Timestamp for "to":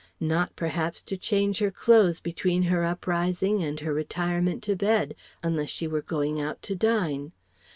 1.03-1.15, 4.63-4.75, 6.63-6.73